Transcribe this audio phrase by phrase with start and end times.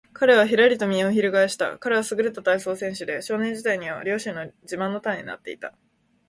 [0.13, 1.77] 彼はひらりと身をひるがえした。
[1.77, 5.75] 彼はすぐれた体操選手で、少年時代には両親の自慢の種になっていた。